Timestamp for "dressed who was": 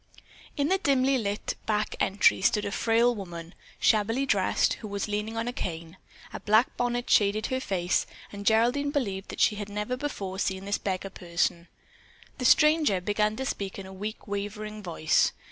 4.25-5.07